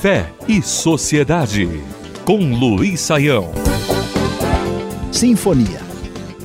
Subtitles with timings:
[0.00, 1.68] Fé e Sociedade,
[2.24, 3.52] com Luiz Saião.
[5.12, 5.78] Sinfonia.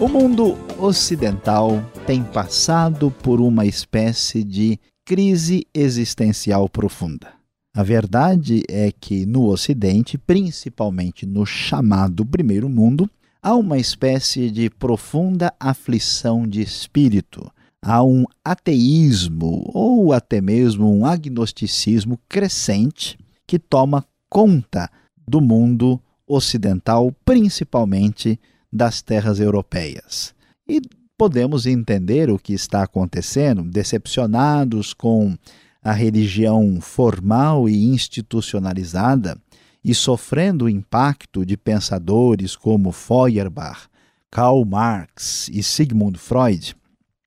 [0.00, 7.28] O mundo ocidental tem passado por uma espécie de crise existencial profunda.
[7.72, 13.08] A verdade é que no Ocidente, principalmente no chamado Primeiro Mundo,
[13.40, 17.48] há uma espécie de profunda aflição de espírito.
[17.80, 23.16] Há um ateísmo ou até mesmo um agnosticismo crescente
[23.46, 24.90] que toma conta
[25.26, 28.38] do mundo ocidental, principalmente
[28.72, 30.34] das terras europeias.
[30.68, 30.80] E
[31.16, 35.36] podemos entender o que está acontecendo, decepcionados com
[35.82, 39.38] a religião formal e institucionalizada
[39.84, 43.86] e sofrendo o impacto de pensadores como Feuerbach,
[44.30, 46.74] Karl Marx e Sigmund Freud,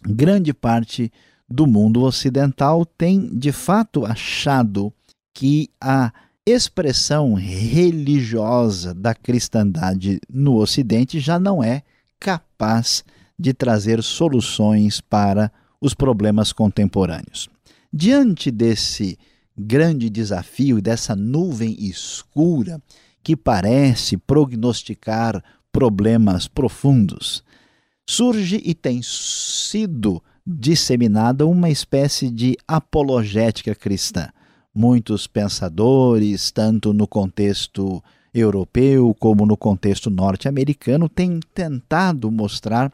[0.00, 1.12] grande parte
[1.48, 4.92] do mundo ocidental tem de fato achado
[5.34, 6.12] que a
[6.46, 11.82] expressão religiosa da cristandade no Ocidente já não é
[12.20, 13.04] capaz
[13.38, 17.48] de trazer soluções para os problemas contemporâneos.
[17.92, 19.18] Diante desse
[19.56, 22.80] grande desafio, dessa nuvem escura
[23.22, 27.42] que parece prognosticar problemas profundos,
[28.08, 34.28] surge e tem sido disseminada uma espécie de apologética cristã.
[34.74, 38.02] Muitos pensadores, tanto no contexto
[38.34, 42.92] europeu como no contexto norte-americano, têm tentado mostrar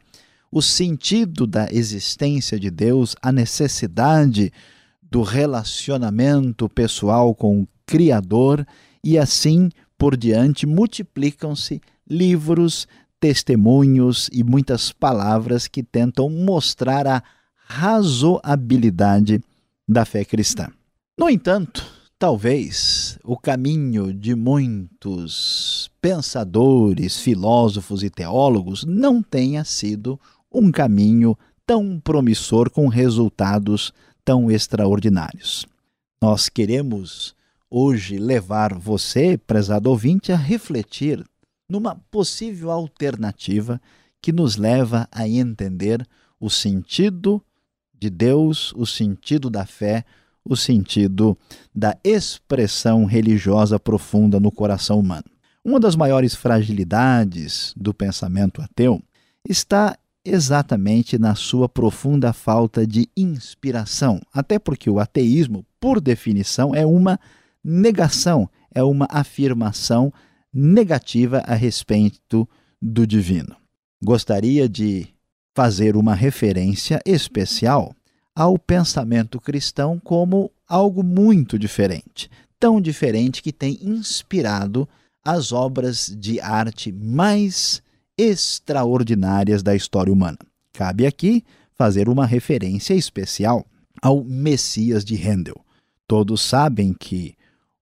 [0.53, 4.53] o sentido da existência de Deus, a necessidade
[5.11, 8.67] do relacionamento pessoal com o Criador
[9.03, 12.87] e assim por diante multiplicam-se livros,
[13.19, 17.23] testemunhos e muitas palavras que tentam mostrar a
[17.67, 19.41] razoabilidade
[19.89, 20.69] da fé cristã.
[21.19, 21.87] No entanto,
[22.19, 30.19] talvez o caminho de muitos pensadores, filósofos e teólogos não tenha sido
[30.53, 33.93] um caminho tão promissor com resultados
[34.25, 35.67] tão extraordinários.
[36.21, 37.35] Nós queremos
[37.71, 41.25] hoje levar você, prezado ouvinte, a refletir
[41.69, 43.81] numa possível alternativa
[44.21, 46.07] que nos leva a entender
[46.39, 47.43] o sentido
[47.95, 50.05] de Deus, o sentido da fé,
[50.45, 51.37] o sentido
[51.75, 55.25] da expressão religiosa profunda no coração humano.
[55.65, 59.03] Uma das maiores fragilidades do pensamento ateu
[59.49, 64.21] está exatamente na sua profunda falta de inspiração.
[64.33, 67.19] Até porque o ateísmo, por definição, é uma
[67.63, 70.13] negação, é uma afirmação
[70.53, 72.49] negativa a respeito
[72.81, 73.55] do divino.
[74.03, 75.09] Gostaria de
[75.55, 77.95] fazer uma referência especial
[78.41, 84.89] ao pensamento cristão como algo muito diferente, tão diferente que tem inspirado
[85.23, 87.83] as obras de arte mais
[88.17, 90.39] extraordinárias da história humana.
[90.73, 93.67] Cabe aqui fazer uma referência especial
[94.01, 95.61] ao Messias de Handel.
[96.09, 97.35] Todos sabem que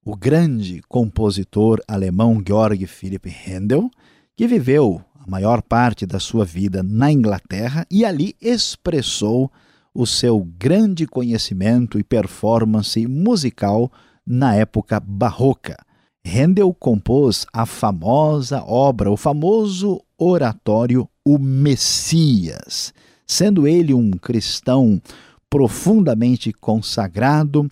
[0.04, 3.88] o grande compositor alemão Georg Philipp Handel,
[4.34, 9.52] que viveu a maior parte da sua vida na Inglaterra e ali expressou
[9.98, 13.90] o seu grande conhecimento e performance musical
[14.24, 15.76] na época barroca.
[16.24, 22.94] Handel compôs a famosa obra, o famoso oratório O Messias.
[23.26, 25.02] Sendo ele um cristão
[25.50, 27.68] profundamente consagrado,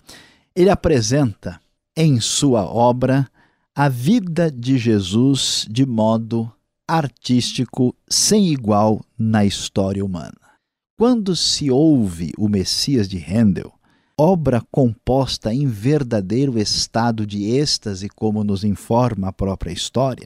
[0.53, 1.61] ele apresenta
[1.95, 3.25] em sua obra
[3.73, 6.51] a vida de Jesus de modo
[6.85, 10.46] artístico sem igual na história humana.
[10.99, 13.71] Quando se ouve o Messias de Handel,
[14.17, 20.25] obra composta em verdadeiro estado de êxtase, como nos informa a própria história,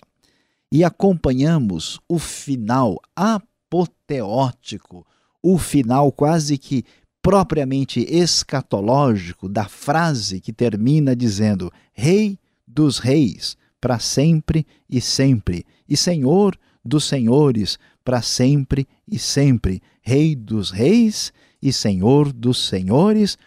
[0.71, 5.05] e acompanhamos o final apoteótico,
[5.43, 6.85] o final quase que
[7.21, 15.97] propriamente escatológico da frase que termina dizendo: Rei dos reis, para sempre e sempre, e
[15.97, 21.31] Senhor dos senhores, para sempre e sempre, Rei dos reis
[21.61, 23.37] e Senhor dos senhores,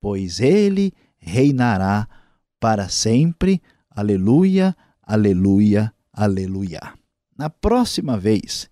[0.00, 2.08] pois ele reinará
[2.60, 3.60] para sempre.
[3.90, 6.80] Aleluia, aleluia, aleluia.
[7.36, 8.70] Na próxima vez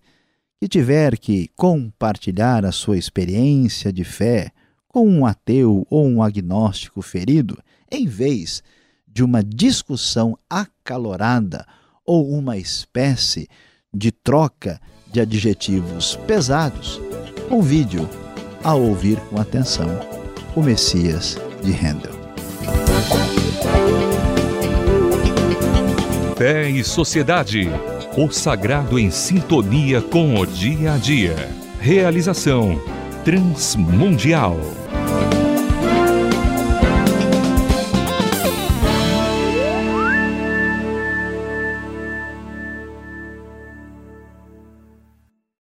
[0.57, 4.51] que tiver que compartilhar a sua experiência de fé
[4.87, 7.61] com um ateu ou um agnóstico ferido,
[7.91, 8.63] em vez
[9.05, 11.67] de uma discussão acalorada
[12.05, 13.49] ou uma espécie
[13.93, 14.79] de troca
[15.11, 16.99] de adjetivos pesados,
[17.47, 18.09] convide-o
[18.63, 19.87] a ouvir com atenção
[20.55, 22.13] o Messias de Handel.
[26.35, 27.69] Fé e Sociedade.
[28.17, 31.49] O sagrado em sintonia com o dia a dia.
[31.79, 32.81] Realização
[33.23, 34.82] Transmundial.